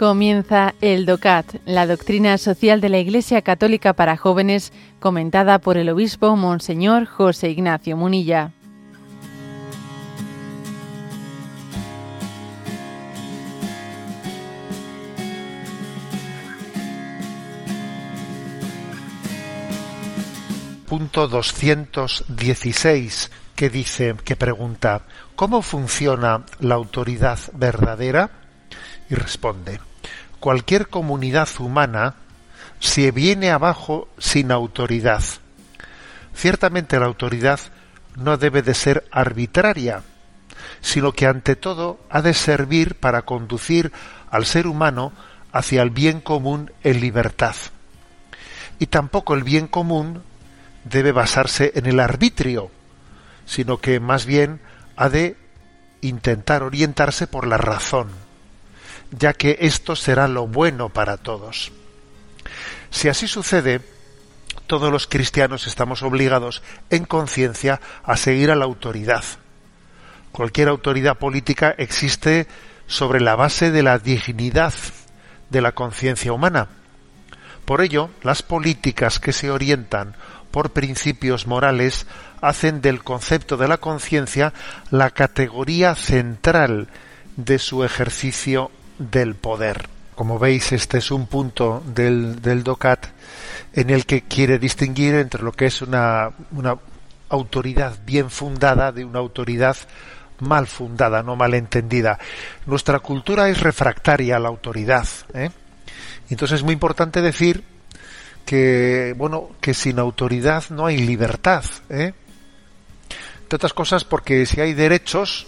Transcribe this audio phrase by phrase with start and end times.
[0.00, 5.90] Comienza el DOCAT, la doctrina social de la Iglesia Católica para jóvenes, comentada por el
[5.90, 8.52] obispo Monseñor José Ignacio Munilla.
[20.88, 25.02] Punto 216 que dice, que pregunta,
[25.36, 28.30] ¿cómo funciona la autoridad verdadera?
[29.10, 29.78] Y responde,
[30.40, 32.14] cualquier comunidad humana
[32.80, 35.22] se viene abajo sin autoridad.
[36.34, 37.60] Ciertamente la autoridad
[38.16, 40.02] no debe de ser arbitraria,
[40.80, 43.92] sino que ante todo ha de servir para conducir
[44.30, 45.12] al ser humano
[45.52, 47.54] hacia el bien común en libertad.
[48.78, 50.22] Y tampoco el bien común
[50.84, 52.70] debe basarse en el arbitrio,
[53.44, 54.60] sino que más bien
[54.96, 55.36] ha de
[56.00, 58.29] intentar orientarse por la razón
[59.10, 61.72] ya que esto será lo bueno para todos.
[62.90, 63.80] Si así sucede,
[64.66, 69.24] todos los cristianos estamos obligados en conciencia a seguir a la autoridad.
[70.32, 72.46] Cualquier autoridad política existe
[72.86, 74.74] sobre la base de la dignidad
[75.50, 76.68] de la conciencia humana.
[77.64, 80.14] Por ello, las políticas que se orientan
[80.50, 82.06] por principios morales
[82.40, 84.52] hacen del concepto de la conciencia
[84.90, 86.88] la categoría central
[87.36, 88.70] de su ejercicio
[89.00, 89.88] del poder.
[90.14, 93.06] Como veis, este es un punto del, del DOCAT
[93.72, 96.76] en el que quiere distinguir entre lo que es una, una
[97.30, 99.76] autoridad bien fundada de una autoridad
[100.40, 102.18] mal fundada, no mal entendida.
[102.66, 105.06] Nuestra cultura es refractaria a la autoridad.
[105.32, 105.50] ¿eh?
[106.28, 107.64] Entonces es muy importante decir
[108.44, 111.64] que, bueno, que sin autoridad no hay libertad.
[111.88, 112.12] ¿eh?
[113.42, 115.46] Entre otras cosas porque si hay derechos,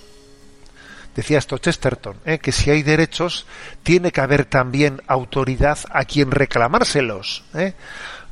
[1.15, 2.39] decía esto Chesterton, ¿eh?
[2.39, 3.47] que si hay derechos,
[3.83, 7.45] tiene que haber también autoridad a quien reclamárselos.
[7.55, 7.75] ¿eh?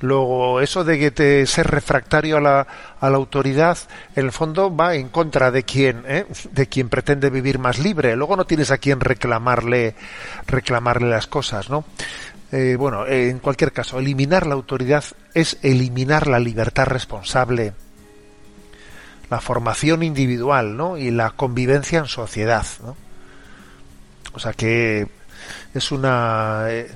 [0.01, 2.67] Luego, eso de que ser refractario a la,
[3.01, 3.77] a la, autoridad,
[4.17, 6.27] en el fondo va en contra de quien, ¿eh?
[6.53, 8.17] de quien pretende vivir más libre.
[8.17, 9.95] Luego no tienes a quien reclamarle,
[10.47, 11.85] reclamarle las cosas, ¿no?
[12.53, 15.05] Eh, bueno, en cualquier caso, eliminar la autoridad
[15.35, 17.75] es eliminar la libertad responsable
[19.31, 20.97] la formación individual ¿no?
[20.99, 22.67] y la convivencia en sociedad.
[22.85, 22.97] ¿no?
[24.33, 25.09] O sea que
[25.75, 26.91] es una eh,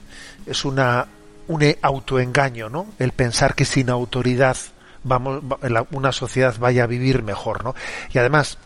[0.46, 1.06] es una
[1.46, 2.86] un autoengaño, ¿no?
[2.98, 4.56] El pensar que sin autoridad
[5.02, 5.42] vamos
[5.90, 7.74] una sociedad vaya a vivir mejor, ¿no?
[8.12, 8.58] Y además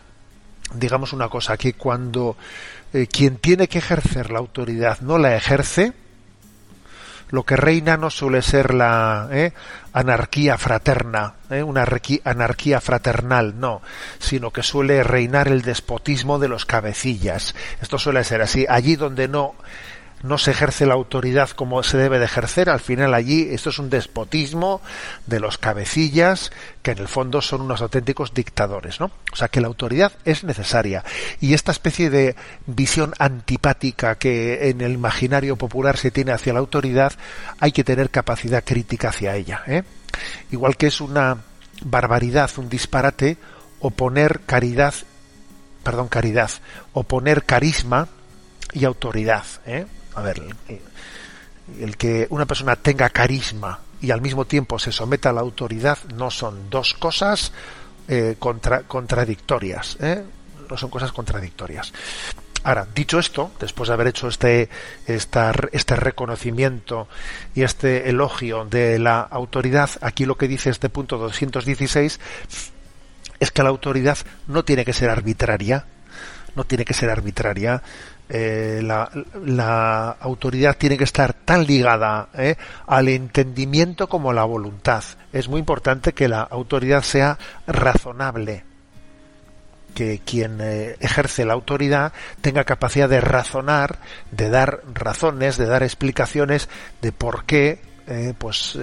[0.73, 2.37] digamos una cosa que cuando
[2.93, 5.93] eh, quien tiene que ejercer la autoridad no la ejerce,
[7.29, 9.53] lo que reina no suele ser la ¿eh?
[9.93, 11.63] anarquía fraterna, ¿eh?
[11.63, 11.85] una
[12.23, 13.81] anarquía fraternal, no,
[14.17, 17.55] sino que suele reinar el despotismo de los cabecillas.
[17.81, 18.65] Esto suele ser así.
[18.67, 19.55] Allí donde no
[20.23, 23.79] no se ejerce la autoridad como se debe de ejercer, al final allí esto es
[23.79, 24.81] un despotismo
[25.27, 29.11] de los cabecillas que en el fondo son unos auténticos dictadores, ¿no?
[29.31, 31.03] O sea que la autoridad es necesaria
[31.39, 32.35] y esta especie de
[32.65, 37.13] visión antipática que en el imaginario popular se tiene hacia la autoridad
[37.59, 39.83] hay que tener capacidad crítica hacia ella, ¿eh?
[40.51, 41.37] Igual que es una
[41.83, 43.37] barbaridad, un disparate
[43.79, 44.93] oponer caridad,
[45.83, 46.51] perdón, caridad,
[46.93, 48.09] oponer carisma
[48.73, 49.85] y autoridad, ¿eh?
[50.19, 50.41] A ver,
[51.79, 55.97] el, que una persona tenga carisma y al mismo tiempo se someta a la autoridad
[56.15, 57.51] no son dos cosas
[58.07, 60.23] eh, contradictorias, ¿eh?
[60.69, 61.93] no son cosas contradictorias.
[62.63, 64.69] Ahora, dicho esto, después de haber hecho este,
[65.07, 67.07] este reconocimiento
[67.55, 72.19] y este elogio de la autoridad, aquí lo que dice este punto 216
[73.39, 75.85] es que la autoridad no tiene que ser arbitraria,
[76.55, 77.81] no tiene que ser arbitraria,
[78.31, 85.03] eh, la, autoridad tiene que estar tan ligada eh, al entendimiento como la voluntad.
[85.33, 88.63] Es muy importante que la autoridad sea razonable,
[89.95, 93.97] que quien eh, ejerce la autoridad tenga capacidad de razonar,
[94.29, 96.69] de dar razones, de dar explicaciones
[97.01, 97.89] de por qué
[98.39, 98.75] pues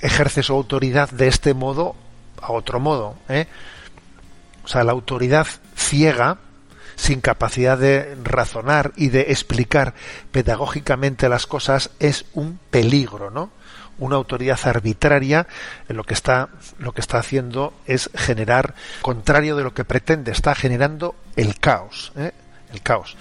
[0.00, 1.96] ejerce su autoridad de este modo
[2.40, 3.16] a otro modo.
[4.64, 6.38] O sea, la autoridad ciega
[6.96, 9.94] sin capacidad de razonar y de explicar
[10.30, 13.50] pedagógicamente las cosas es un peligro, ¿no?
[13.98, 15.46] Una autoridad arbitraria
[15.88, 16.48] lo que está
[16.78, 22.12] lo que está haciendo es generar contrario de lo que pretende, está generando el caos,
[22.16, 22.32] ¿eh?
[22.72, 23.16] el caos.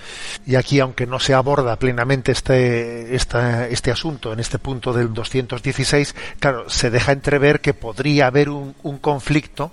[0.46, 6.16] Y aquí, aunque no se aborda plenamente este, este asunto en este punto del 216,
[6.40, 9.72] claro, se deja entrever que podría haber un, un conflicto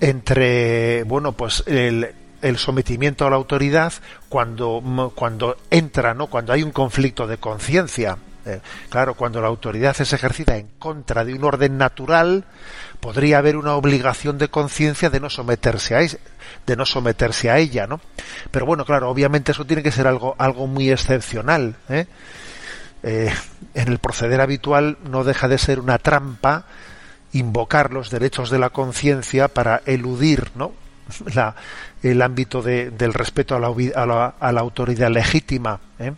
[0.00, 3.92] entre, bueno, pues el, el sometimiento a la autoridad
[4.28, 6.26] cuando, cuando entra, ¿no?
[6.26, 8.18] cuando hay un conflicto de conciencia.
[8.44, 8.60] Eh,
[8.90, 12.44] claro, cuando la autoridad es ejercida en contra de un orden natural,
[13.00, 16.00] podría haber una obligación de conciencia de no someterse a
[16.64, 18.00] de no someterse a ella, ¿no?
[18.52, 21.74] Pero bueno, claro, obviamente eso tiene que ser algo algo muy excepcional.
[21.88, 22.06] ¿eh?
[23.02, 23.34] Eh,
[23.74, 26.66] en el proceder habitual no deja de ser una trampa
[27.32, 30.72] invocar los derechos de la conciencia para eludir, ¿no?
[32.02, 35.80] El ámbito del respeto a la, a la, autoridad legítima.
[35.98, 36.12] ¿eh?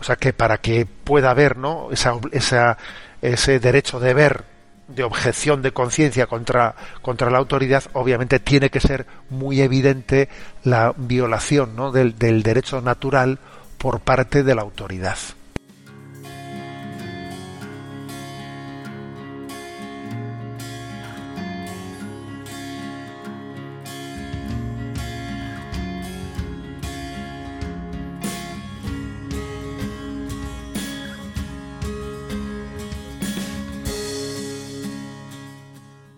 [0.00, 1.88] O sea que para que pueda haber ¿no?
[1.92, 2.78] esa, esa,
[3.22, 4.44] ese derecho de ver,
[4.88, 6.74] de objeción de conciencia contra,
[7.04, 10.28] la autoridad, obviamente tiene que ser muy evidente
[10.64, 11.92] la violación ¿no?
[11.92, 13.38] del derecho natural
[13.78, 15.16] por parte de la autoridad.